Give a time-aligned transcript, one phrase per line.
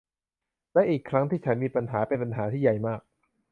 [0.73, 3.01] และอีกครั้งที่ฉันมีปัญญา เป็นปัญหาที่ใหญ่มาก